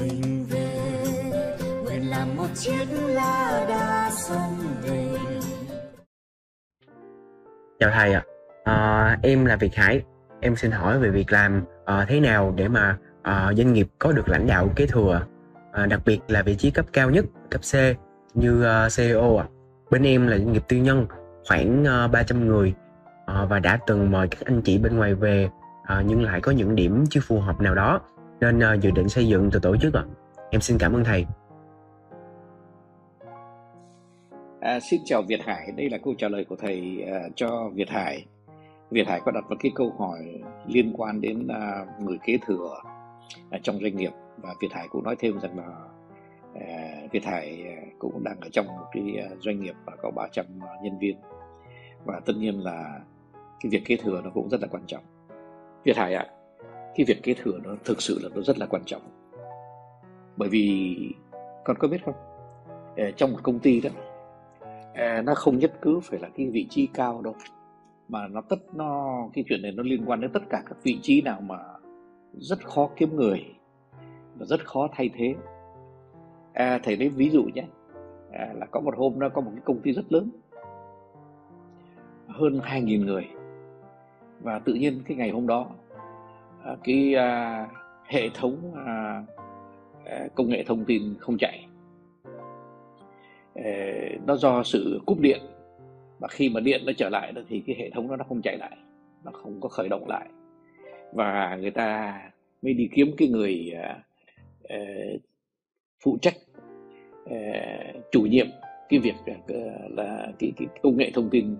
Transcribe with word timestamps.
mình 0.00 0.46
về. 0.50 0.68
Nguyện 1.84 2.10
làm 2.10 2.36
một 2.36 2.48
chiếc 2.54 2.86
lá 2.90 3.64
đa 3.68 4.10
sông 4.10 4.56
về. 4.82 5.08
Chào 7.80 7.90
thầy 7.90 8.12
ạ. 8.12 8.22
À, 8.64 9.18
em 9.22 9.44
là 9.44 9.56
Việt 9.56 9.74
Hải. 9.74 10.02
Em 10.40 10.56
xin 10.56 10.70
hỏi 10.70 10.98
về 10.98 11.10
việc 11.10 11.32
làm 11.32 11.64
à, 11.84 12.06
thế 12.08 12.20
nào 12.20 12.54
để 12.56 12.68
mà 12.68 12.98
à, 13.22 13.52
doanh 13.56 13.72
nghiệp 13.72 13.86
có 13.98 14.12
được 14.12 14.28
lãnh 14.28 14.46
đạo 14.46 14.68
kế 14.76 14.86
thừa? 14.86 15.26
À, 15.72 15.86
đặc 15.86 16.00
biệt 16.04 16.20
là 16.28 16.42
vị 16.42 16.56
trí 16.56 16.70
cấp 16.70 16.86
cao 16.92 17.10
nhất 17.10 17.24
cấp 17.50 17.60
C 17.72 17.74
như 18.34 18.66
uh, 18.86 18.96
CEO 18.96 19.36
ạ. 19.36 19.46
Bên 19.90 20.02
em 20.02 20.26
là 20.26 20.38
doanh 20.38 20.52
nghiệp 20.52 20.62
tư 20.68 20.76
nhân 20.76 21.06
khoảng 21.48 21.82
uh, 22.04 22.12
300 22.12 22.46
người. 22.46 22.74
Uh, 23.42 23.50
và 23.50 23.58
đã 23.58 23.78
từng 23.86 24.10
mời 24.10 24.28
các 24.28 24.40
anh 24.44 24.62
chị 24.62 24.78
bên 24.78 24.96
ngoài 24.96 25.14
về. 25.14 25.48
Uh, 25.82 26.04
nhưng 26.06 26.22
lại 26.22 26.40
có 26.40 26.52
những 26.52 26.74
điểm 26.74 27.04
chưa 27.10 27.20
phù 27.20 27.40
hợp 27.40 27.60
nào 27.60 27.74
đó 27.74 28.00
nên 28.40 28.58
uh, 28.58 28.80
dự 28.80 28.90
định 28.90 29.08
xây 29.08 29.28
dựng 29.28 29.50
từ 29.52 29.60
tổ 29.62 29.76
chức 29.76 29.94
ạ 29.94 30.04
em 30.50 30.60
xin 30.60 30.78
cảm 30.78 30.92
ơn 30.92 31.04
thầy. 31.04 31.26
À, 34.60 34.80
xin 34.80 35.00
chào 35.04 35.22
Việt 35.22 35.40
Hải, 35.44 35.72
đây 35.76 35.90
là 35.90 35.98
câu 35.98 36.14
trả 36.18 36.28
lời 36.28 36.44
của 36.44 36.56
thầy 36.56 37.04
uh, 37.04 37.32
cho 37.36 37.70
Việt 37.74 37.90
Hải. 37.90 38.26
Việt 38.90 39.06
Hải 39.06 39.20
có 39.24 39.32
đặt 39.32 39.44
một 39.48 39.56
cái 39.60 39.72
câu 39.74 39.92
hỏi 39.98 40.40
liên 40.66 40.92
quan 40.96 41.20
đến 41.20 41.46
uh, 41.46 42.02
người 42.02 42.18
kế 42.24 42.38
thừa 42.46 42.76
uh, 43.54 43.62
trong 43.62 43.78
doanh 43.82 43.96
nghiệp. 43.96 44.12
Và 44.36 44.54
Việt 44.60 44.72
Hải 44.72 44.88
cũng 44.90 45.04
nói 45.04 45.16
thêm 45.18 45.40
rằng 45.40 45.58
là 45.58 45.68
uh, 46.52 47.12
Việt 47.12 47.24
Hải 47.24 47.64
cũng 47.98 48.24
đang 48.24 48.40
ở 48.40 48.48
trong 48.52 48.66
một 48.66 48.86
cái 48.92 49.02
doanh 49.40 49.60
nghiệp 49.60 49.74
và 49.84 49.92
có 50.02 50.10
300 50.10 50.46
nhân 50.82 50.98
viên. 50.98 51.16
Và 52.04 52.20
tất 52.26 52.32
nhiên 52.36 52.60
là 52.60 53.00
cái 53.60 53.70
việc 53.70 53.82
kế 53.84 53.96
thừa 53.96 54.20
nó 54.24 54.30
cũng 54.34 54.48
rất 54.48 54.60
là 54.60 54.66
quan 54.70 54.82
trọng. 54.86 55.04
Việt 55.84 55.96
Hải 55.96 56.14
ạ, 56.14 56.26
cái 56.96 57.06
việc 57.08 57.22
kế 57.22 57.34
thừa 57.34 57.58
nó 57.64 57.70
thực 57.84 58.02
sự 58.02 58.18
là 58.22 58.28
nó 58.34 58.42
rất 58.42 58.58
là 58.58 58.66
quan 58.66 58.82
trọng. 58.86 59.02
Bởi 60.36 60.48
vì 60.48 60.96
con 61.64 61.76
có 61.78 61.88
biết 61.88 62.04
không, 62.04 62.14
ờ, 62.96 63.10
trong 63.10 63.32
một 63.32 63.38
công 63.42 63.58
ty 63.58 63.80
đó 63.80 63.90
ờ, 64.94 65.22
nó 65.22 65.34
không 65.34 65.58
nhất 65.58 65.72
cứ 65.82 66.00
phải 66.00 66.18
là 66.20 66.28
cái 66.36 66.46
vị 66.46 66.66
trí 66.70 66.86
cao 66.86 67.22
đâu 67.22 67.34
mà 68.08 68.28
nó 68.28 68.40
tất 68.40 68.74
nó 68.74 69.18
cái 69.32 69.44
chuyện 69.48 69.62
này 69.62 69.72
nó 69.72 69.82
liên 69.82 70.04
quan 70.06 70.20
đến 70.20 70.30
tất 70.32 70.42
cả 70.50 70.62
các 70.66 70.76
vị 70.82 70.98
trí 71.02 71.22
nào 71.22 71.40
mà 71.40 71.58
rất 72.32 72.66
khó 72.66 72.90
kiếm 72.96 73.16
người 73.16 73.44
và 74.38 74.46
rất 74.46 74.66
khó 74.66 74.88
thay 74.92 75.10
thế. 75.14 75.34
À, 76.52 76.80
thầy 76.82 76.96
lấy 76.96 77.08
ví 77.08 77.30
dụ 77.30 77.44
nhé. 77.54 77.64
À, 78.32 78.52
là 78.54 78.66
có 78.66 78.80
một 78.80 78.96
hôm 78.96 79.18
nó 79.18 79.28
có 79.28 79.40
một 79.40 79.50
cái 79.54 79.62
công 79.64 79.80
ty 79.80 79.92
rất 79.92 80.12
lớn 80.12 80.30
hơn 82.28 82.60
2.000 82.62 83.04
người. 83.04 83.28
Và 84.40 84.58
tự 84.58 84.74
nhiên 84.74 85.02
cái 85.06 85.16
ngày 85.16 85.30
hôm 85.30 85.46
đó 85.46 85.70
Ờ, 86.64 86.76
cái 86.84 87.14
à, 87.14 87.66
hệ 88.06 88.28
thống 88.34 88.72
à, 88.86 89.22
ờ, 90.04 90.28
công 90.34 90.48
nghệ 90.48 90.64
thông 90.66 90.84
tin 90.84 91.14
không 91.18 91.36
chạy. 91.38 91.66
Ờ, 93.54 93.62
nó 94.26 94.36
do 94.36 94.62
sự 94.62 95.00
cúp 95.06 95.20
điện. 95.20 95.40
Và 96.18 96.28
khi 96.28 96.48
mà 96.48 96.60
điện 96.60 96.82
nó 96.86 96.92
trở 96.96 97.08
lại 97.08 97.32
thì 97.48 97.62
cái 97.66 97.76
hệ 97.78 97.90
thống 97.90 98.08
đó 98.08 98.16
nó 98.16 98.24
không 98.28 98.42
chạy 98.42 98.56
lại 98.58 98.76
nó 99.24 99.30
không 99.34 99.60
có 99.60 99.68
khởi 99.68 99.88
động 99.88 100.08
lại. 100.08 100.28
Và 101.12 101.58
người 101.60 101.70
ta 101.70 102.20
mới 102.62 102.74
đi 102.74 102.88
kiếm 102.92 103.10
cái 103.16 103.28
người 103.28 103.72
uh, 104.64 105.20
phụ 106.02 106.18
trách 106.22 106.36
uh, 107.24 108.10
chủ 108.12 108.22
nhiệm 108.22 108.46
cái 108.88 109.00
việc 109.00 109.14
uh, 109.30 109.90
là 109.90 110.28
cái, 110.38 110.52
cái 110.56 110.68
công 110.82 110.96
nghệ 110.96 111.10
thông 111.14 111.30
tin 111.30 111.56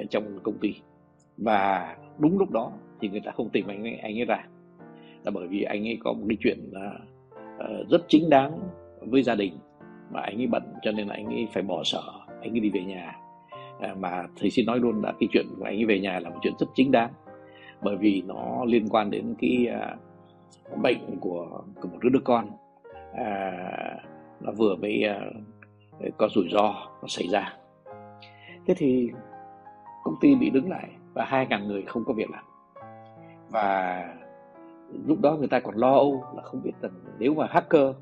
uh, 0.00 0.10
trong 0.10 0.38
công 0.42 0.58
ty. 0.58 0.74
Và 1.36 1.96
đúng 2.18 2.38
lúc 2.38 2.50
đó 2.50 2.72
thì 3.02 3.08
người 3.08 3.20
ta 3.20 3.32
không 3.32 3.50
tìm 3.50 3.66
anh 3.66 3.82
ấy, 3.82 3.96
anh 3.96 4.18
ấy 4.18 4.24
ra. 4.24 4.44
Là 5.24 5.30
bởi 5.30 5.46
vì 5.46 5.62
anh 5.62 5.88
ấy 5.88 5.98
có 6.04 6.12
một 6.12 6.24
cái 6.28 6.36
chuyện 6.40 6.58
là 6.72 6.92
uh, 7.34 7.88
rất 7.88 8.04
chính 8.08 8.30
đáng 8.30 8.58
với 9.00 9.22
gia 9.22 9.34
đình 9.34 9.58
mà 10.12 10.20
anh 10.20 10.40
ấy 10.40 10.46
bận 10.46 10.62
cho 10.82 10.92
nên 10.92 11.08
là 11.08 11.14
anh 11.14 11.26
ấy 11.26 11.48
phải 11.52 11.62
bỏ 11.62 11.84
sở 11.84 12.02
anh 12.40 12.54
ấy 12.54 12.60
đi 12.60 12.70
về 12.70 12.84
nhà. 12.84 13.16
À, 13.80 13.94
mà 13.98 14.26
thầy 14.36 14.50
xin 14.50 14.66
nói 14.66 14.78
luôn 14.78 15.02
là 15.02 15.12
cái 15.20 15.28
chuyện 15.32 15.46
của 15.58 15.64
anh 15.64 15.76
ấy 15.76 15.84
về 15.84 16.00
nhà 16.00 16.20
là 16.20 16.30
một 16.30 16.38
chuyện 16.42 16.52
rất 16.58 16.66
chính 16.74 16.90
đáng 16.90 17.10
bởi 17.82 17.96
vì 17.96 18.22
nó 18.26 18.64
liên 18.64 18.88
quan 18.88 19.10
đến 19.10 19.34
cái 19.38 19.66
à, 19.66 19.96
bệnh 20.82 21.18
của, 21.20 21.62
của 21.80 21.88
một 21.88 21.98
đứa 22.02 22.08
đứa 22.08 22.20
con. 22.24 22.46
À, 23.14 23.52
nó 24.40 24.52
vừa 24.52 24.76
mới 24.76 25.02
à, 25.02 25.20
có 26.18 26.28
rủi 26.28 26.48
ro 26.52 26.72
nó 27.02 27.08
xảy 27.08 27.28
ra. 27.28 27.56
Thế 28.66 28.74
thì 28.76 29.10
công 30.02 30.14
ty 30.20 30.34
bị 30.34 30.50
đứng 30.50 30.70
lại 30.70 30.88
và 31.14 31.24
hai 31.24 31.46
ngàn 31.46 31.68
người 31.68 31.82
không 31.82 32.04
có 32.04 32.12
việc 32.12 32.30
làm 32.30 32.44
và 33.52 34.04
lúc 35.06 35.20
đó 35.20 35.36
người 35.36 35.48
ta 35.48 35.60
còn 35.60 35.76
lo 35.76 35.92
âu 35.92 36.24
là 36.36 36.42
không 36.42 36.62
biết 36.62 36.72
rằng 36.82 36.92
nếu 37.18 37.34
mà 37.34 37.46
hacker 37.50 37.96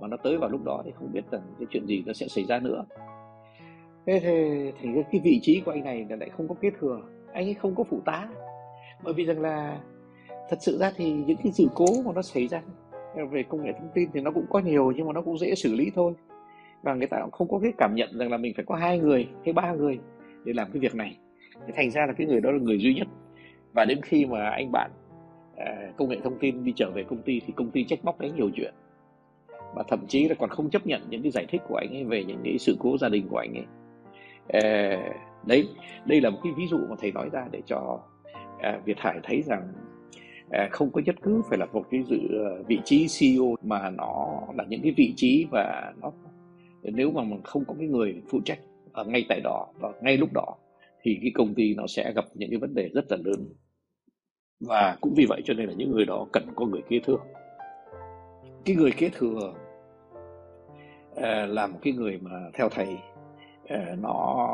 mà 0.00 0.08
nó 0.08 0.16
tới 0.16 0.38
vào 0.38 0.50
lúc 0.50 0.64
đó 0.64 0.82
thì 0.84 0.90
không 0.98 1.12
biết 1.12 1.30
rằng 1.30 1.42
cái 1.58 1.66
chuyện 1.70 1.86
gì 1.86 2.02
nó 2.06 2.12
sẽ 2.12 2.28
xảy 2.28 2.44
ra 2.44 2.58
nữa. 2.58 2.84
Thế 4.06 4.20
thì, 4.22 4.72
thì 4.80 4.88
cái 5.12 5.20
vị 5.24 5.40
trí 5.42 5.60
của 5.60 5.70
anh 5.70 5.84
này 5.84 6.06
là 6.10 6.16
lại 6.16 6.30
không 6.36 6.48
có 6.48 6.54
kế 6.60 6.70
thừa 6.80 7.00
anh 7.32 7.46
ấy 7.46 7.54
không 7.54 7.74
có 7.74 7.84
phụ 7.84 8.00
tá. 8.04 8.28
Bởi 9.04 9.14
vì 9.14 9.24
rằng 9.24 9.40
là 9.40 9.80
thật 10.50 10.56
sự 10.60 10.78
ra 10.78 10.92
thì 10.96 11.12
những 11.12 11.36
cái 11.36 11.52
sự 11.52 11.68
cố 11.74 11.86
mà 12.04 12.12
nó 12.14 12.22
xảy 12.22 12.48
ra 12.48 12.62
về 13.30 13.42
công 13.48 13.62
nghệ 13.62 13.72
thông 13.72 13.88
tin 13.94 14.08
thì 14.14 14.20
nó 14.20 14.30
cũng 14.30 14.46
có 14.50 14.58
nhiều 14.58 14.92
nhưng 14.96 15.06
mà 15.06 15.12
nó 15.12 15.22
cũng 15.22 15.38
dễ 15.38 15.54
xử 15.54 15.74
lý 15.74 15.90
thôi. 15.94 16.12
Và 16.82 16.94
người 16.94 17.06
ta 17.06 17.18
cũng 17.22 17.30
không 17.30 17.48
có 17.48 17.58
cái 17.58 17.72
cảm 17.78 17.94
nhận 17.94 18.18
rằng 18.18 18.30
là 18.30 18.36
mình 18.36 18.52
phải 18.56 18.64
có 18.64 18.74
hai 18.74 18.98
người 18.98 19.28
hay 19.44 19.52
ba 19.52 19.72
người 19.72 19.98
để 20.44 20.52
làm 20.52 20.68
cái 20.72 20.80
việc 20.80 20.94
này. 20.94 21.18
Thì 21.66 21.72
thành 21.76 21.90
ra 21.90 22.06
là 22.06 22.12
cái 22.12 22.26
người 22.26 22.40
đó 22.40 22.50
là 22.50 22.58
người 22.58 22.78
duy 22.78 22.94
nhất 22.94 23.08
và 23.74 23.84
đến 23.84 24.02
khi 24.02 24.26
mà 24.26 24.50
anh 24.50 24.72
bạn 24.72 24.90
à, 25.56 25.92
công 25.96 26.08
nghệ 26.08 26.18
thông 26.24 26.38
tin 26.38 26.64
đi 26.64 26.72
trở 26.76 26.90
về 26.90 27.04
công 27.04 27.22
ty 27.22 27.40
thì 27.46 27.52
công 27.56 27.70
ty 27.70 27.84
trách 27.84 28.04
móc 28.04 28.20
đấy 28.20 28.32
nhiều 28.36 28.50
chuyện. 28.56 28.74
Và 29.74 29.82
thậm 29.88 30.06
chí 30.08 30.28
là 30.28 30.34
còn 30.38 30.50
không 30.50 30.70
chấp 30.70 30.86
nhận 30.86 31.02
những 31.10 31.22
cái 31.22 31.30
giải 31.30 31.46
thích 31.48 31.62
của 31.68 31.76
anh 31.76 31.90
ấy 31.90 32.04
về 32.04 32.24
những 32.24 32.40
cái 32.44 32.58
sự 32.58 32.76
cố 32.78 32.98
gia 32.98 33.08
đình 33.08 33.28
của 33.30 33.38
anh 33.38 33.54
ấy. 33.54 33.64
Ờ, 34.48 34.60
đấy, 35.46 35.68
đây 36.04 36.20
là 36.20 36.30
một 36.30 36.38
cái 36.44 36.52
ví 36.56 36.66
dụ 36.66 36.78
mà 36.90 36.96
thầy 37.00 37.12
nói 37.12 37.28
ra 37.32 37.46
để 37.50 37.60
cho 37.66 38.00
à, 38.60 38.80
Việt 38.84 38.98
Hải 38.98 39.20
thấy 39.22 39.42
rằng 39.42 39.68
à, 40.50 40.68
không 40.72 40.90
có 40.90 41.00
nhất 41.04 41.14
cứ 41.22 41.42
phải 41.48 41.58
là 41.58 41.66
một 41.72 41.84
cái 41.90 42.02
dự 42.02 42.18
ờ, 42.44 42.62
vị 42.68 42.80
trí 42.84 43.06
CEO 43.18 43.54
mà 43.62 43.90
nó 43.90 44.40
là 44.54 44.64
những 44.68 44.82
cái 44.82 44.92
vị 44.96 45.14
trí 45.16 45.46
và 45.50 45.92
nó, 46.02 46.12
nếu 46.82 47.10
mà 47.10 47.22
mình 47.22 47.40
không 47.44 47.64
có 47.64 47.74
cái 47.78 47.88
người 47.88 48.22
phụ 48.28 48.40
trách 48.44 48.58
ở 48.92 49.04
ngay 49.04 49.26
tại 49.28 49.40
đó, 49.44 49.66
và 49.80 49.92
ngay 50.02 50.16
lúc 50.16 50.32
đó 50.32 50.56
thì 51.02 51.18
cái 51.22 51.30
công 51.34 51.54
ty 51.54 51.74
nó 51.74 51.86
sẽ 51.86 52.12
gặp 52.12 52.24
những 52.34 52.50
cái 52.50 52.58
vấn 52.58 52.74
đề 52.74 52.90
rất 52.94 53.04
là 53.08 53.16
lớn 53.24 53.46
và 54.60 54.96
cũng 55.00 55.14
vì 55.16 55.26
vậy 55.28 55.42
cho 55.44 55.54
nên 55.54 55.68
là 55.68 55.74
những 55.76 55.90
người 55.90 56.04
đó 56.04 56.26
cần 56.32 56.46
có 56.56 56.66
người 56.66 56.82
kế 56.88 57.00
thừa. 57.04 57.18
Cái 58.64 58.76
người 58.76 58.92
kế 58.92 59.08
thừa 59.08 59.54
ờ, 61.14 61.46
là 61.46 61.66
một 61.66 61.78
cái 61.82 61.92
người 61.92 62.18
mà 62.22 62.30
theo 62.54 62.68
thầy 62.68 62.98
ờ, 63.68 63.78
nó 64.02 64.48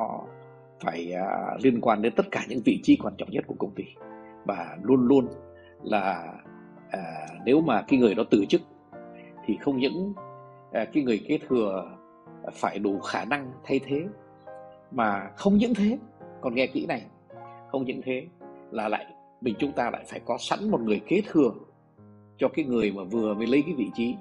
phải 0.80 1.12
à, 1.12 1.56
liên 1.62 1.80
quan 1.80 2.02
đến 2.02 2.12
tất 2.16 2.26
cả 2.30 2.44
những 2.48 2.60
vị 2.64 2.80
trí 2.82 2.96
quan 2.96 3.14
trọng 3.18 3.30
nhất 3.30 3.44
của 3.46 3.54
công 3.58 3.74
ty. 3.74 3.84
Và 4.44 4.78
luôn 4.82 5.06
luôn 5.06 5.28
là 5.82 6.34
à, 6.90 7.26
nếu 7.44 7.60
mà 7.60 7.82
cái 7.88 7.98
người 7.98 8.14
đó 8.14 8.22
từ 8.30 8.44
chức 8.48 8.60
thì 9.46 9.56
không 9.60 9.78
những 9.78 10.12
à, 10.72 10.84
cái 10.92 11.02
người 11.02 11.24
kế 11.28 11.38
thừa 11.48 11.96
phải 12.52 12.78
đủ 12.78 13.00
khả 13.00 13.24
năng 13.24 13.52
thay 13.64 13.80
thế, 13.86 14.04
mà 14.90 15.30
không 15.36 15.54
những 15.54 15.74
thế, 15.74 15.98
còn 16.40 16.54
nghe 16.54 16.66
kỹ 16.66 16.86
này, 16.86 17.02
không 17.70 17.84
những 17.84 18.00
thế 18.04 18.26
là 18.70 18.88
lại 18.88 19.06
mình 19.40 19.54
chúng 19.58 19.72
ta 19.72 19.90
lại 19.90 20.04
phải 20.06 20.20
có 20.24 20.36
sẵn 20.38 20.70
một 20.70 20.80
người 20.80 21.00
kế 21.06 21.22
thừa 21.26 21.52
cho 22.38 22.48
cái 22.48 22.64
người 22.64 22.92
mà 22.92 23.04
vừa 23.04 23.34
mới 23.34 23.46
lấy 23.46 23.62
cái 23.62 23.74
vị 23.74 23.90
trí. 23.94 24.14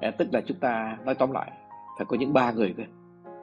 À, 0.00 0.10
tức 0.10 0.28
là 0.32 0.40
chúng 0.40 0.56
ta 0.60 0.98
nói 1.04 1.14
tóm 1.14 1.32
lại 1.32 1.50
phải 1.98 2.06
có 2.08 2.16
những 2.16 2.32
ba 2.32 2.52
người 2.52 2.74
cơ 2.76 2.82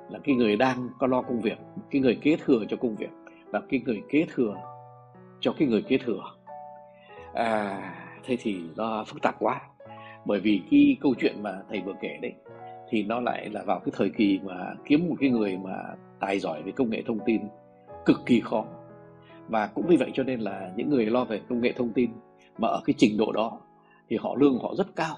là 0.09 0.19
cái 0.23 0.35
người 0.35 0.55
đang 0.55 0.89
có 0.99 1.07
lo 1.07 1.21
công 1.21 1.41
việc 1.41 1.57
cái 1.91 2.01
người 2.01 2.17
kế 2.21 2.37
thừa 2.45 2.59
cho 2.69 2.77
công 2.77 2.95
việc 2.95 3.09
và 3.45 3.61
cái 3.69 3.81
người 3.85 4.01
kế 4.09 4.25
thừa 4.33 4.55
cho 5.39 5.53
cái 5.59 5.67
người 5.67 5.81
kế 5.81 5.97
thừa. 5.97 6.21
À, 7.33 7.81
thế 8.23 8.37
thì 8.39 8.57
nó 8.75 9.03
phức 9.07 9.21
tạp 9.21 9.35
quá. 9.39 9.61
Bởi 10.25 10.39
vì 10.39 10.61
cái 10.71 10.97
câu 11.01 11.13
chuyện 11.19 11.43
mà 11.43 11.61
thầy 11.69 11.81
vừa 11.81 11.93
kể 12.01 12.19
đấy 12.21 12.33
thì 12.89 13.03
nó 13.03 13.19
lại 13.19 13.49
là 13.49 13.63
vào 13.63 13.79
cái 13.79 13.93
thời 13.97 14.09
kỳ 14.09 14.39
mà 14.43 14.73
kiếm 14.85 15.09
một 15.09 15.15
cái 15.19 15.29
người 15.29 15.57
mà 15.57 15.75
tài 16.19 16.39
giỏi 16.39 16.61
về 16.63 16.71
công 16.71 16.89
nghệ 16.89 17.03
thông 17.07 17.19
tin 17.25 17.41
cực 18.05 18.25
kỳ 18.25 18.39
khó 18.39 18.65
và 19.47 19.67
cũng 19.67 19.87
vì 19.87 19.97
vậy 19.97 20.11
cho 20.13 20.23
nên 20.23 20.39
là 20.39 20.71
những 20.75 20.89
người 20.89 21.05
lo 21.05 21.23
về 21.23 21.41
công 21.49 21.61
nghệ 21.61 21.73
thông 21.77 21.93
tin 21.93 22.11
mà 22.57 22.67
ở 22.67 22.81
cái 22.85 22.93
trình 22.97 23.17
độ 23.17 23.31
đó 23.31 23.59
thì 24.09 24.17
họ 24.17 24.35
lương 24.35 24.59
họ 24.59 24.75
rất 24.75 24.95
cao. 24.95 25.15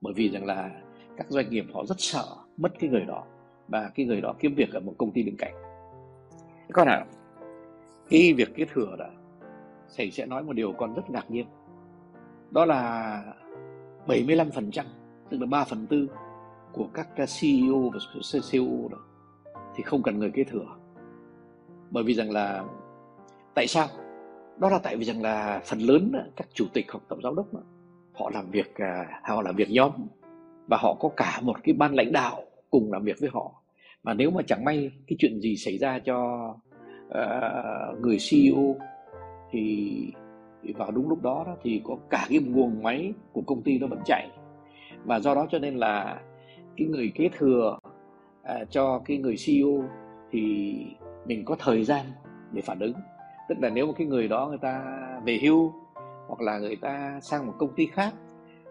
Bởi 0.00 0.14
vì 0.14 0.30
rằng 0.30 0.46
là 0.46 0.70
các 1.16 1.26
doanh 1.28 1.50
nghiệp 1.50 1.64
họ 1.74 1.84
rất 1.84 1.96
sợ 1.98 2.24
mất 2.56 2.72
cái 2.78 2.90
người 2.90 3.04
đó 3.04 3.24
và 3.68 3.90
cái 3.94 4.06
người 4.06 4.20
đó 4.20 4.34
kiếm 4.38 4.54
việc 4.54 4.72
ở 4.72 4.80
một 4.80 4.94
công 4.98 5.10
ty 5.10 5.22
bên 5.22 5.36
cạnh. 5.38 5.54
Con 6.72 6.86
nào, 6.86 7.04
cái 8.10 8.32
việc 8.32 8.54
kế 8.56 8.64
thừa 8.64 8.96
đó, 8.98 9.06
thầy 9.96 10.10
sẽ 10.10 10.26
nói 10.26 10.42
một 10.42 10.52
điều 10.52 10.72
con 10.72 10.94
rất 10.94 11.10
ngạc 11.10 11.30
nhiên. 11.30 11.46
Đó 12.50 12.64
là 12.64 13.22
75% 14.06 14.84
tức 15.30 15.40
là 15.40 15.46
3 15.46 15.64
phần 15.64 15.86
tư 15.86 16.08
của 16.72 16.86
các 16.94 17.08
CEO 17.16 17.90
và 17.92 17.98
CEO 18.52 18.88
đó 18.90 18.98
thì 19.74 19.82
không 19.82 20.02
cần 20.02 20.18
người 20.18 20.30
kế 20.30 20.44
thừa. 20.44 20.66
Bởi 21.90 22.04
vì 22.04 22.14
rằng 22.14 22.30
là 22.30 22.64
tại 23.58 23.66
sao? 23.66 23.88
Đó 24.58 24.68
là 24.68 24.78
tại 24.78 24.96
vì 24.96 25.04
rằng 25.04 25.22
là 25.22 25.60
phần 25.64 25.78
lớn 25.78 26.12
các 26.36 26.48
chủ 26.54 26.64
tịch 26.72 26.86
hoặc 26.92 27.00
tổng 27.08 27.22
giám 27.22 27.34
đốc 27.34 27.46
họ 28.12 28.30
làm 28.34 28.50
việc 28.50 28.74
à, 28.74 29.20
họ 29.22 29.42
làm 29.42 29.56
việc 29.56 29.70
nhóm 29.70 29.90
và 30.66 30.76
họ 30.76 30.96
có 31.00 31.08
cả 31.16 31.40
một 31.42 31.56
cái 31.62 31.74
ban 31.78 31.94
lãnh 31.94 32.12
đạo 32.12 32.42
cùng 32.70 32.92
làm 32.92 33.04
việc 33.04 33.16
với 33.20 33.30
họ. 33.32 33.62
Và 34.02 34.14
nếu 34.14 34.30
mà 34.30 34.42
chẳng 34.46 34.64
may 34.64 34.90
cái 35.06 35.16
chuyện 35.18 35.40
gì 35.40 35.56
xảy 35.56 35.78
ra 35.78 35.98
cho 35.98 36.48
uh, 37.08 38.00
người 38.00 38.16
CEO 38.30 38.76
thì, 39.50 40.12
thì 40.62 40.72
vào 40.72 40.90
đúng 40.90 41.08
lúc 41.08 41.22
đó, 41.22 41.44
đó 41.46 41.56
thì 41.62 41.82
có 41.84 41.96
cả 42.10 42.26
cái 42.28 42.38
guồng 42.38 42.82
máy 42.82 43.12
của 43.32 43.42
công 43.46 43.62
ty 43.62 43.78
nó 43.78 43.86
vẫn 43.86 44.00
chạy. 44.04 44.30
Và 45.04 45.20
do 45.20 45.34
đó 45.34 45.46
cho 45.50 45.58
nên 45.58 45.76
là 45.76 46.20
cái 46.76 46.86
người 46.86 47.12
kế 47.14 47.28
thừa 47.38 47.78
uh, 48.42 48.70
cho 48.70 49.02
cái 49.04 49.18
người 49.18 49.34
CEO 49.46 49.84
thì 50.30 50.74
mình 51.26 51.44
có 51.44 51.56
thời 51.58 51.84
gian 51.84 52.06
để 52.52 52.62
phản 52.62 52.78
ứng 52.78 52.94
tức 53.48 53.58
là 53.60 53.68
nếu 53.68 53.86
một 53.86 53.94
cái 53.98 54.06
người 54.06 54.28
đó 54.28 54.46
người 54.46 54.58
ta 54.58 54.84
về 55.24 55.38
hưu 55.42 55.72
hoặc 56.26 56.40
là 56.40 56.58
người 56.58 56.76
ta 56.76 57.20
sang 57.22 57.46
một 57.46 57.52
công 57.58 57.74
ty 57.74 57.86
khác 57.86 58.14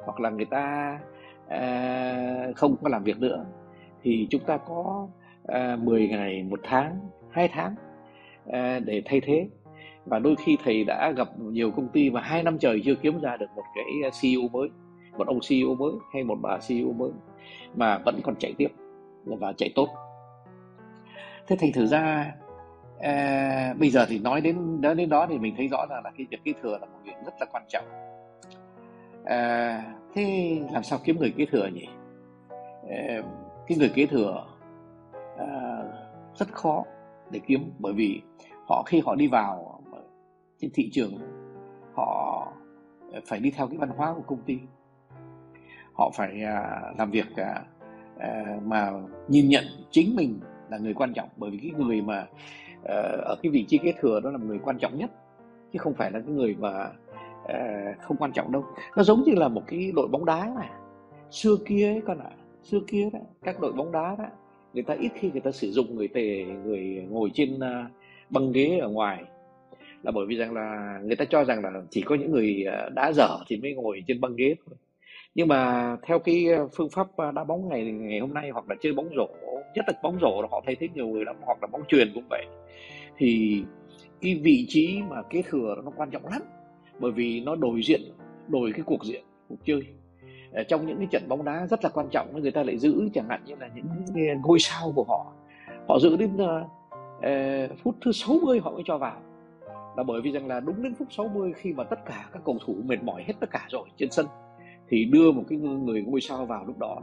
hoặc 0.06 0.20
là 0.20 0.30
người 0.30 0.46
ta 0.46 1.00
uh, 1.46 2.56
không 2.56 2.76
có 2.84 2.90
làm 2.90 3.04
việc 3.04 3.20
nữa 3.20 3.46
thì 4.04 4.28
chúng 4.30 4.42
ta 4.42 4.58
có 4.58 5.08
à, 5.48 5.74
uh, 5.74 5.80
10 5.84 6.08
ngày 6.08 6.44
một 6.44 6.60
tháng 6.64 7.00
hai 7.30 7.48
tháng 7.48 7.76
uh, 8.50 8.86
để 8.86 9.02
thay 9.06 9.22
thế. 9.22 9.48
Và 10.06 10.20
đôi 10.20 10.36
khi 10.36 10.58
thầy 10.64 10.84
đã 10.84 11.12
gặp 11.12 11.28
nhiều 11.40 11.72
công 11.72 11.88
ty 11.88 12.10
mà 12.10 12.22
hai 12.22 12.44
năm 12.44 12.60
trời 12.60 12.82
chưa 12.86 12.96
kiếm 12.96 13.22
ra 13.22 13.38
được 13.38 13.50
một 13.56 13.64
cái 13.76 14.12
CEO 14.22 14.50
mới 14.50 14.70
một 15.18 15.28
ông 15.28 15.40
CEO 15.50 15.76
mới 15.76 15.92
hay 16.14 16.24
một 16.24 16.38
bà 16.42 16.58
CEO 16.68 16.94
mới 16.94 17.12
mà 17.76 17.98
vẫn 18.06 18.20
còn 18.24 18.36
chạy 18.40 18.54
tiếp 18.58 18.68
và 19.26 19.54
chạy 19.58 19.72
tốt. 19.76 19.90
Thế 21.48 21.56
thành 21.60 21.72
thử 21.74 21.86
ra 21.86 22.34
à, 23.00 23.74
bây 23.80 23.90
giờ 23.90 24.06
thì 24.10 24.20
nói 24.20 24.42
đến 24.42 24.82
nói 24.82 24.96
đến 24.96 25.10
đó 25.10 25.28
thì 25.30 25.38
mình 25.38 25.54
thấy 25.58 25.68
rõ 25.68 25.86
rằng 25.90 26.04
là 26.04 26.12
cái 26.18 26.28
việc 26.30 26.44
kế 26.44 26.54
thừa 26.62 26.78
là 26.82 26.86
một 26.86 27.00
việc 27.04 27.16
rất 27.26 27.34
là 27.40 27.46
quan 27.52 27.64
trọng. 27.70 27.86
À, 29.26 29.84
thế 30.14 30.58
làm 30.72 30.84
sao 30.84 31.00
kiếm 31.04 31.20
người 31.20 31.34
kế 31.38 31.46
thừa 31.46 31.68
nhỉ? 31.68 31.88
À, 32.90 33.22
cái 33.68 33.78
người 33.78 33.92
kế 33.96 34.06
thừa 34.06 34.46
à, 35.38 35.48
rất 36.36 36.54
khó 36.54 36.84
để 37.32 37.40
kiếm 37.48 37.72
bởi 37.80 37.94
vì 37.94 38.22
họ 38.68 38.84
khi 38.86 39.02
họ 39.06 39.16
đi 39.16 39.28
vào 39.28 39.82
trên 40.60 40.72
thị 40.74 40.90
trường 40.94 41.14
họ 41.96 42.48
phải 43.26 43.40
đi 43.40 43.52
theo 43.52 43.68
cái 43.68 43.78
văn 43.78 43.90
hóa 43.90 44.14
của 44.14 44.22
công 44.22 44.42
ty. 44.42 44.60
Họ 45.94 46.12
phải 46.14 46.44
à, 46.44 46.82
làm 46.98 47.12
việc 47.12 47.36
à, 47.36 47.62
à, 48.20 48.58
mà 48.64 48.92
nhìn 49.28 49.50
nhận 49.50 49.64
chính 49.92 50.16
mình 50.16 50.40
là 50.70 50.78
người 50.78 50.94
quan 50.94 51.14
trọng 51.14 51.30
bởi 51.38 51.52
vì 51.52 51.58
cái 51.58 51.72
người 51.78 52.02
mà 52.02 52.28
Ờ, 52.88 53.22
ở 53.26 53.36
cái 53.44 53.50
vị 53.50 53.66
trí 53.68 53.78
kế 53.78 53.94
thừa 54.00 54.20
đó 54.20 54.32
là 54.32 54.38
người 54.38 54.60
quan 54.64 54.78
trọng 54.78 54.98
nhất 54.98 55.12
chứ 55.74 55.80
không 55.80 55.94
phải 55.94 56.12
là 56.12 56.20
cái 56.20 56.30
người 56.30 56.56
mà 56.60 56.92
uh, 57.44 58.02
không 58.02 58.18
quan 58.18 58.32
trọng 58.32 58.52
đâu. 58.52 58.66
Nó 58.98 59.04
giống 59.04 59.24
như 59.24 59.34
là 59.36 59.48
một 59.48 59.64
cái 59.68 59.92
đội 59.96 60.08
bóng 60.08 60.26
đá 60.26 60.52
mà. 60.56 60.70
Xưa 61.32 61.56
kia 61.66 61.88
ấy 61.88 62.02
con 62.06 62.20
ạ 62.20 62.30
à, 62.30 62.38
xưa 62.64 62.80
kia 62.88 63.10
đó 63.14 63.20
các 63.44 63.60
đội 63.60 63.72
bóng 63.74 63.92
đá 63.92 64.16
đó 64.20 64.26
người 64.74 64.84
ta 64.84 64.94
ít 65.00 65.10
khi 65.16 65.32
người 65.32 65.42
ta 65.42 65.52
sử 65.52 65.72
dụng 65.72 65.96
người 65.96 66.08
tề 66.08 66.46
người 66.46 67.06
ngồi 67.10 67.32
trên 67.34 67.56
uh, 67.56 67.92
băng 68.30 68.52
ghế 68.52 68.80
ở 68.82 68.90
ngoài. 68.90 69.24
Là 70.04 70.12
bởi 70.12 70.26
vì 70.26 70.36
rằng 70.36 70.54
là 70.54 71.00
người 71.04 71.16
ta 71.16 71.26
cho 71.26 71.44
rằng 71.44 71.64
là 71.64 71.72
chỉ 71.90 72.02
có 72.02 72.16
những 72.16 72.32
người 72.32 72.66
đã 72.96 73.12
dở 73.16 73.38
thì 73.48 73.58
mới 73.58 73.74
ngồi 73.74 74.04
trên 74.08 74.22
băng 74.22 74.36
ghế 74.36 74.56
thôi 74.66 74.76
nhưng 75.38 75.48
mà 75.48 75.98
theo 76.04 76.20
cái 76.20 76.46
ờ, 76.48 76.68
phương 76.76 76.90
pháp 76.90 77.08
ờ, 77.16 77.32
đá 77.32 77.44
bóng 77.44 77.70
ngày 77.70 77.92
ngày 77.92 78.20
hôm 78.20 78.34
nay 78.34 78.50
hoặc 78.50 78.70
là 78.70 78.76
chơi 78.82 78.94
bóng 78.94 79.10
rổ 79.16 79.28
nhất 79.76 79.86
là 79.88 79.94
bóng 80.04 80.18
rổ 80.22 80.42
là 80.42 80.48
họ 80.52 80.62
thấy 80.66 80.76
thấy 80.80 80.90
nhiều 80.94 81.08
người 81.08 81.26
lắm 81.26 81.36
hoặc 81.42 81.58
là 81.62 81.68
bóng 81.72 81.82
truyền 81.88 82.12
cũng 82.14 82.24
vậy. 82.30 82.46
Thì 83.18 83.64
cái 84.22 84.40
vị 84.44 84.66
trí 84.70 85.02
mà 85.10 85.22
kế 85.30 85.42
thừa 85.42 85.76
nó 85.86 85.92
quan 85.98 86.10
trọng 86.10 86.28
lắm 86.28 86.42
bởi 87.00 87.12
vì 87.12 87.42
nó 87.42 87.56
đổi 87.56 87.82
diện 87.84 88.02
đổi 88.48 88.72
cái 88.72 88.82
cuộc 88.86 89.04
diện 89.04 89.24
cuộc 89.50 89.66
chơi. 89.66 89.82
Ở 90.54 90.64
trong 90.64 90.88
những 90.88 90.98
cái 90.98 91.08
trận 91.12 91.24
bóng 91.28 91.46
đá 91.46 91.68
rất 91.70 91.84
là 91.84 91.90
quan 91.90 92.08
trọng 92.12 92.42
người 92.42 92.52
ta 92.52 92.64
lại 92.64 92.78
giữ 92.78 93.10
chẳng 93.14 93.30
hạn 93.30 93.42
như 93.46 93.56
là 93.60 93.70
những 93.76 93.86
ngôi 94.42 94.60
sao 94.60 94.92
của 94.96 95.04
họ. 95.08 95.34
Họ 95.88 96.00
giữ 96.00 96.18
đến 96.18 96.32
uh, 96.36 97.78
phút 97.84 97.96
thứ 98.02 98.12
60 98.12 98.60
họ 98.60 98.72
mới 98.72 98.84
cho 98.86 98.98
vào. 98.98 99.22
Là 99.98 100.04
bởi 100.04 100.22
vì 100.22 100.32
rằng 100.32 100.48
là 100.48 100.60
đúng 100.60 100.84
đến 100.84 100.94
phút 101.00 101.08
60 101.12 101.54
khi 101.56 101.74
mà 101.74 101.84
tất 101.84 102.06
cả 102.06 102.30
các 102.34 102.42
cầu 102.46 102.58
thủ 102.66 102.76
mệt 102.86 103.04
mỏi 103.04 103.24
hết 103.28 103.34
tất 103.40 103.50
cả 103.52 103.66
rồi 103.70 103.88
trên 103.98 104.12
sân 104.12 104.26
thì 104.90 105.06
đưa 105.06 105.32
một 105.32 105.44
cái 105.50 105.58
người 105.58 106.02
ngôi 106.02 106.22
sao 106.22 106.46
vào 106.46 106.66
lúc 106.66 106.80
đó 106.80 107.00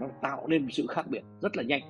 nó 0.00 0.06
tạo 0.22 0.46
nên 0.46 0.62
một 0.62 0.68
sự 0.70 0.86
khác 0.86 1.06
biệt 1.08 1.22
rất 1.40 1.56
là 1.56 1.62
nhanh. 1.62 1.82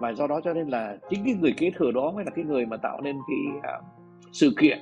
Và 0.00 0.12
do 0.12 0.26
đó 0.26 0.40
cho 0.44 0.54
nên 0.54 0.68
là 0.68 0.96
chính 1.10 1.24
cái 1.24 1.34
người 1.34 1.54
kế 1.56 1.70
thừa 1.70 1.90
đó 1.92 2.10
mới 2.10 2.24
là 2.24 2.30
cái 2.30 2.44
người 2.44 2.66
mà 2.66 2.76
tạo 2.76 3.00
nên 3.00 3.16
cái 3.28 3.58
uh, 3.58 3.84
sự 4.32 4.52
kiện 4.58 4.78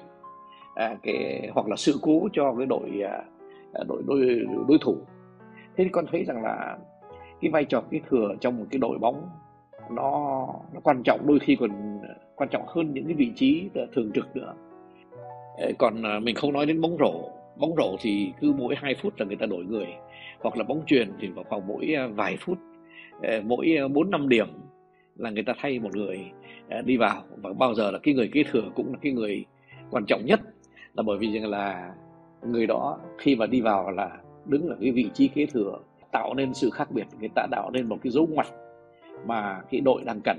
à, 0.75 0.97
cái 1.03 1.49
hoặc 1.55 1.69
là 1.69 1.77
sự 1.77 1.99
cố 2.03 2.29
cho 2.33 2.55
cái 2.59 2.67
đội 2.67 2.91
uh, 3.81 3.89
đội 3.89 4.03
đối 4.07 4.47
đối 4.69 4.79
thủ. 4.81 4.97
Thế 5.77 5.85
thì 5.85 5.91
con 5.93 6.07
thấy 6.13 6.25
rằng 6.25 6.43
là 6.43 6.79
cái 7.41 7.51
vai 7.51 7.65
trò 7.65 7.83
kế 7.91 8.01
thừa 8.11 8.35
trong 8.41 8.59
một 8.59 8.65
cái 8.71 8.79
đội 8.79 8.99
bóng 8.99 9.29
nó 9.91 10.47
nó 10.73 10.81
quan 10.83 11.03
trọng 11.03 11.27
đôi 11.27 11.39
khi 11.39 11.57
còn 11.61 12.01
quan 12.37 12.49
trọng 12.49 12.63
hơn 12.67 12.95
những 12.95 13.05
cái 13.05 13.15
vị 13.15 13.33
trí 13.37 13.71
thường 13.95 14.11
trực 14.15 14.37
nữa. 14.37 14.55
Còn 15.79 16.03
mình 16.25 16.35
không 16.35 16.53
nói 16.53 16.67
đến 16.67 16.81
bóng 16.81 16.97
rổ 16.99 17.31
bóng 17.57 17.75
rổ 17.77 17.97
thì 18.01 18.33
cứ 18.41 18.53
mỗi 18.59 18.75
2 18.77 18.95
phút 18.95 19.15
là 19.17 19.27
người 19.27 19.37
ta 19.37 19.47
đổi 19.47 19.65
người, 19.65 19.87
hoặc 20.41 20.57
là 20.57 20.65
bóng 20.65 20.83
truyền 20.87 21.13
thì 21.21 21.29
vào 21.29 21.45
khoảng 21.49 21.67
mỗi 21.67 21.95
à, 21.97 22.07
vài 22.07 22.37
phút 22.41 22.59
ờ, 23.23 23.41
mỗi 23.45 23.77
à, 23.79 23.89
4 23.89 24.11
năm 24.11 24.29
điểm 24.29 24.47
là 25.17 25.31
người 25.31 25.43
ta 25.43 25.53
thay 25.59 25.79
một 25.79 25.97
người 25.97 26.31
à, 26.69 26.83
đi 26.85 26.97
vào. 26.97 27.23
Và 27.37 27.53
bao 27.53 27.75
giờ 27.75 27.91
là 27.91 27.99
cái 28.03 28.15
người 28.15 28.31
kế 28.33 28.43
thừa 28.51 28.65
cũng 28.75 28.93
là 28.93 28.99
cái 29.03 29.13
người 29.13 29.45
quan 29.91 30.05
trọng 30.07 30.27
nhất, 30.27 30.41
là 30.95 31.03
bởi 31.03 31.19
vì 31.19 31.33
rằng 31.33 31.51
là 31.51 31.95
người 32.43 32.67
đó 32.67 32.99
khi 33.19 33.37
mà 33.37 33.47
đi 33.47 33.61
vào 33.61 33.91
là 33.91 34.11
đứng 34.47 34.69
ở 34.69 34.77
cái 34.81 34.93
vị 34.93 35.11
trí 35.15 35.29
kế 35.29 35.47
thừa, 35.47 35.79
tạo 36.13 36.35
nên 36.35 36.55
sự 36.55 36.71
khác 36.71 36.91
biệt, 36.91 37.07
người 37.21 37.31
ta 37.35 37.47
tạo 37.51 37.71
nên 37.71 37.89
một 37.89 37.99
cái 38.03 38.11
dấu 38.11 38.27
ngoặt 38.31 38.47
mà 39.27 39.61
cái 39.71 39.81
đội 39.81 40.03
đang 40.05 40.21
cần. 40.21 40.39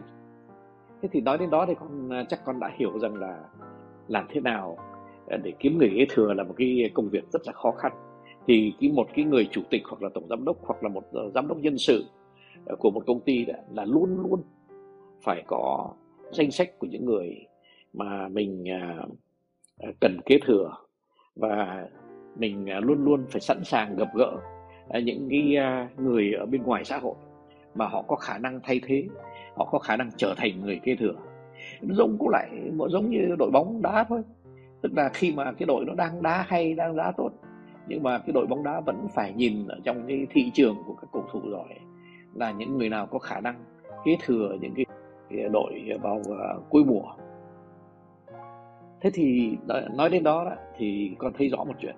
Thế 1.02 1.10
thì 1.12 1.22
nói 1.22 1.38
đến 1.38 1.50
đó 1.50 1.66
thì 1.66 1.74
con 1.80 2.10
chắc 2.30 2.46
con 2.46 2.60
đã 2.60 2.72
hiểu 2.78 3.00
rằng 3.00 3.16
là 3.16 3.40
làm 4.08 4.26
thế 4.30 4.42
nào 4.42 4.78
Ờ, 5.28 5.38
để 5.38 5.54
kiếm 5.60 5.78
người 5.78 5.92
kế 5.96 6.06
thừa 6.10 6.34
là 6.34 6.44
một 6.44 6.54
cái 6.58 6.92
công 6.94 7.10
việc 7.10 7.32
rất 7.32 7.42
là 7.46 7.54
khó 7.54 7.72
khăn. 7.72 7.92
Thì 8.48 8.74
cái 8.80 8.92
một 8.92 9.08
cái 9.16 9.26
người 9.26 9.48
chủ 9.52 9.62
tịch 9.70 9.82
hoặc 9.86 10.02
là 10.02 10.10
tổng 10.14 10.28
giám 10.30 10.46
đốc 10.46 10.58
hoặc 10.66 10.84
là 10.84 10.90
một 10.90 11.04
ờ, 11.12 11.32
giám 11.36 11.48
đốc 11.48 11.58
nhân 11.58 11.78
sự 11.78 12.06
ờ, 12.66 12.76
của 12.80 12.92
một 12.92 13.04
công 13.08 13.20
ty 13.20 13.46
đó 13.46 13.54
là 13.74 13.86
luôn 13.86 14.18
luôn 14.30 14.42
phải 15.24 15.44
có 15.48 15.94
danh 16.32 16.52
sách 16.52 16.80
của 16.80 16.88
những 16.88 17.06
người 17.06 17.46
mà 17.94 18.28
mình 18.28 18.70
à, 18.70 19.06
à, 19.80 19.90
cần 20.00 20.20
kế 20.26 20.40
thừa 20.46 20.76
và 21.36 21.88
mình 22.36 22.70
à, 22.70 22.80
luôn 22.80 23.06
luôn 23.06 23.26
phải 23.30 23.42
sẵn 23.42 23.64
sàng 23.64 23.96
gặp 23.96 24.08
gỡ 24.16 24.38
những 25.04 25.28
cái 25.30 25.58
người 25.98 26.34
ở 26.34 26.46
bên 26.46 26.64
ngoài 26.64 26.86
xã 26.86 26.98
hội 26.98 27.16
mà 27.76 27.88
họ 27.88 28.02
có 28.02 28.16
khả 28.16 28.38
năng 28.38 28.60
thay 28.64 28.82
thế, 28.84 29.08
họ 29.56 29.66
có 29.72 29.80
khả 29.80 29.98
năng 29.98 30.10
trở 30.18 30.34
thành 30.38 30.62
người 30.62 30.80
kế 30.84 30.96
thừa. 30.96 31.14
Giống 31.82 32.18
cũng 32.20 32.30
lại, 32.30 32.50
giống 32.90 33.10
như 33.10 33.36
đội 33.40 33.52
bóng 33.52 33.82
đá 33.82 34.06
thôi 34.10 34.22
tức 34.84 34.92
là 34.96 35.10
khi 35.10 35.34
mà 35.36 35.52
cái 35.52 35.66
đội 35.66 35.86
nó 35.86 35.94
đang 35.94 36.24
đá 36.24 36.46
hay 36.48 36.74
đang 36.74 36.96
đá 36.96 37.12
tốt 37.18 37.30
nhưng 37.88 38.04
mà 38.04 38.20
cái 38.20 38.32
đội 38.34 38.48
bóng 38.48 38.64
đá 38.64 38.80
vẫn 38.80 39.08
phải 39.14 39.34
nhìn 39.34 39.68
ở 39.68 39.80
trong 39.84 40.08
cái 40.08 40.28
thị 40.30 40.52
trường 40.54 40.76
của 40.88 40.94
các 41.02 41.08
cầu 41.14 41.26
thủ 41.32 41.42
giỏi 41.52 41.68
là 42.34 42.52
những 42.52 42.78
người 42.78 42.90
nào 42.90 43.06
có 43.06 43.20
khả 43.20 43.40
năng 43.40 43.64
kế 44.06 44.18
thừa 44.26 44.58
những 44.62 44.74
cái 44.76 44.86
đội 45.50 46.00
vào 46.02 46.16
uh, 46.16 46.70
cuối 46.70 46.84
mùa. 46.86 47.04
Thế 49.02 49.10
thì 49.14 49.58
nói 49.94 50.10
đến 50.10 50.24
đó, 50.24 50.46
đó 50.46 50.56
thì 50.78 51.16
con 51.18 51.34
thấy 51.38 51.50
rõ 51.50 51.64
một 51.64 51.74
chuyện. 51.80 51.96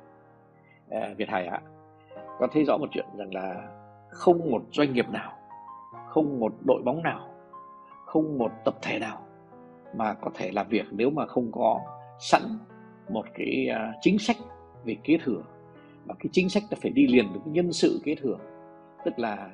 À, 0.89 1.13
Việt 1.17 1.29
Hải 1.29 1.45
ạ 1.45 1.61
con 2.39 2.49
thấy 2.53 2.63
rõ 2.63 2.77
một 2.77 2.87
chuyện 2.91 3.05
rằng 3.17 3.33
là 3.33 3.67
không 4.09 4.51
một 4.51 4.61
doanh 4.71 4.93
nghiệp 4.93 5.09
nào 5.09 5.31
không 6.07 6.39
một 6.39 6.53
đội 6.65 6.81
bóng 6.85 7.03
nào 7.03 7.29
không 8.05 8.37
một 8.37 8.51
tập 8.65 8.75
thể 8.81 8.99
nào 8.99 9.21
mà 9.95 10.13
có 10.13 10.31
thể 10.33 10.51
làm 10.51 10.67
việc 10.69 10.85
nếu 10.91 11.09
mà 11.09 11.25
không 11.25 11.51
có 11.51 11.79
sẵn 12.19 12.41
một 13.09 13.25
cái 13.33 13.67
uh, 13.71 13.95
chính 14.01 14.19
sách 14.19 14.37
về 14.85 14.95
kế 15.03 15.17
thừa. 15.23 15.43
Và 16.05 16.15
cái 16.19 16.29
chính 16.31 16.49
sách 16.49 16.63
nó 16.71 16.77
phải 16.81 16.91
đi 16.91 17.07
liền 17.07 17.25
với 17.31 17.39
cái 17.45 17.53
nhân 17.53 17.73
sự 17.73 18.01
kế 18.03 18.15
thừa. 18.15 18.37
Tức 19.05 19.19
là 19.19 19.49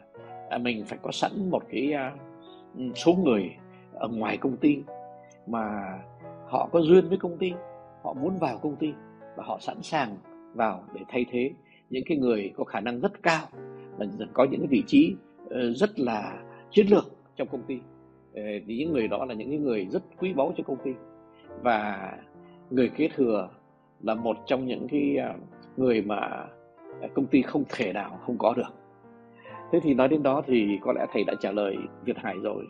uh, 0.55 0.61
mình 0.61 0.85
phải 0.85 0.99
có 1.01 1.11
sẵn 1.11 1.49
một 1.49 1.63
cái 1.69 1.93
uh, 2.77 2.97
số 2.97 3.13
người 3.13 3.49
ở 3.93 4.07
ngoài 4.07 4.37
công 4.37 4.57
ty 4.57 4.77
mà 5.47 5.97
họ 6.47 6.69
có 6.71 6.79
duyên 6.79 7.09
với 7.09 7.17
công 7.17 7.37
ty 7.37 7.53
họ 8.03 8.13
muốn 8.13 8.37
vào 8.39 8.57
công 8.57 8.75
ty 8.75 8.93
và 9.35 9.43
họ 9.43 9.57
sẵn 9.61 9.81
sàng 9.81 10.17
vào 10.53 10.83
để 10.93 11.01
thay 11.09 11.25
thế 11.31 11.51
những 11.89 12.03
cái 12.05 12.17
người 12.17 12.51
có 12.57 12.63
khả 12.63 12.79
năng 12.79 12.99
rất 12.99 13.23
cao 13.23 13.47
là 13.97 14.25
có 14.33 14.47
những 14.51 14.59
cái 14.59 14.67
vị 14.67 14.83
trí 14.87 15.15
ờ, 15.49 15.73
rất 15.73 15.99
là 15.99 16.37
chiến 16.71 16.87
lược 16.87 17.05
trong 17.35 17.47
công 17.51 17.63
ty. 17.63 17.79
Ờ, 18.35 18.41
thì 18.67 18.77
những 18.77 18.93
người 18.93 19.07
đó 19.07 19.25
là 19.25 19.33
những 19.33 19.63
người 19.63 19.87
rất 19.91 20.03
quý 20.19 20.33
báu 20.33 20.53
cho 20.57 20.63
công 20.63 20.77
ty. 20.83 20.91
Và 21.61 22.11
người 22.71 22.89
kế 22.89 23.07
thừa 23.15 23.49
là 24.01 24.15
một 24.15 24.37
trong 24.45 24.65
những 24.65 24.87
cái 24.91 25.17
à, 25.17 25.35
người 25.77 26.01
mà 26.01 26.15
à, 27.01 27.07
công 27.13 27.25
ty 27.25 27.41
không 27.41 27.63
thể 27.69 27.93
nào 27.93 28.19
không 28.25 28.37
có 28.37 28.53
được. 28.57 28.73
Thế 29.71 29.79
thì 29.83 29.93
nói 29.93 30.07
đến 30.07 30.23
đó 30.23 30.43
thì 30.47 30.77
có 30.81 30.93
lẽ 30.93 31.05
thầy 31.13 31.23
đã 31.23 31.33
trả 31.39 31.51
lời 31.51 31.75
Việt 32.05 32.17
Hải 32.17 32.35
rồi, 32.37 32.65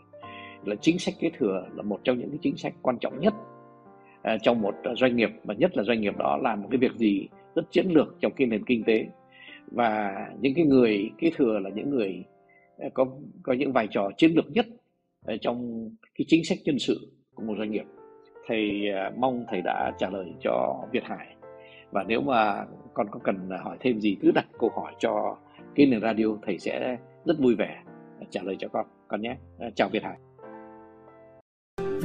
là 0.66 0.76
chính 0.76 1.00
sách 1.00 1.14
kế 1.20 1.30
thừa 1.38 1.68
là 1.76 1.84
một 1.84 2.00
trong 2.04 2.20
những 2.20 2.30
cái 2.30 2.40
chính 2.42 2.58
sách 2.58 2.74
quan 2.82 2.98
trọng 3.00 3.20
nhất 3.20 3.34
à, 4.22 4.38
trong 4.38 4.62
một 4.62 4.76
doanh 4.98 5.16
nghiệp 5.16 5.30
và 5.44 5.54
nhất 5.54 5.78
là 5.78 5.84
doanh 5.84 6.02
nghiệp 6.02 6.18
đó 6.18 6.38
làm 6.42 6.62
một 6.62 6.68
cái 6.72 6.78
việc 6.78 6.96
gì 6.96 7.28
rất 7.56 7.72
chiến 7.72 7.86
lược 7.90 8.16
trong 8.20 8.32
cái 8.36 8.48
nền 8.48 8.66
kinh 8.66 8.84
tế. 8.84 9.06
Và 9.68 10.16
những 10.42 10.54
cái 10.56 10.66
người 10.66 11.12
kế 11.18 11.32
thừa 11.36 11.60
là 11.60 11.70
những 11.70 11.90
người 11.90 12.24
có 12.94 13.06
có 13.44 13.54
những 13.54 13.74
vai 13.74 13.88
trò 13.92 14.10
chiến 14.18 14.32
lược 14.32 14.52
nhất 14.52 14.66
trong 15.42 15.90
cái 16.16 16.26
chính 16.28 16.44
sách 16.44 16.58
nhân 16.66 16.80
sự 16.80 17.12
của 17.36 17.44
một 17.44 17.54
doanh 17.58 17.72
nghiệp 17.72 17.86
thầy 18.48 18.92
à, 18.96 19.12
mong 19.18 19.46
thầy 19.50 19.62
đã 19.62 19.92
trả 19.98 20.10
lời 20.10 20.34
cho 20.40 20.86
Việt 20.92 21.04
Hải. 21.04 21.36
Và 21.92 22.04
nếu 22.08 22.22
mà 22.22 22.66
con 22.94 23.08
có 23.12 23.20
cần 23.24 23.50
hỏi 23.64 23.78
thêm 23.80 24.00
gì, 24.00 24.18
cứ 24.22 24.32
đặt 24.32 24.46
câu 24.60 24.70
hỏi 24.76 24.94
cho 25.00 25.38
cái 25.76 25.86
nền 25.86 26.02
radio, 26.02 26.26
thầy 26.46 26.60
sẽ 26.60 26.98
rất 27.26 27.40
vui 27.40 27.56
vẻ 27.56 27.84
trả 28.30 28.42
lời 28.44 28.56
cho 28.60 28.68
con 28.68 28.86
con 29.08 29.22
nhé. 29.22 29.36
À, 29.60 29.70
chào 29.76 29.90
Việt 29.90 30.04
Hải. 30.04 30.18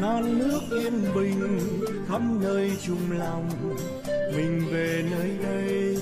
Non 0.00 0.38
nước 0.38 0.61
yên 0.71 0.93
bình 1.14 1.59
khắp 2.09 2.23
nơi 2.43 2.71
chung 2.87 3.19
lòng, 3.19 3.49
mình 4.37 4.61
về 4.73 5.02
nơi 5.11 5.31
đây 5.43 5.97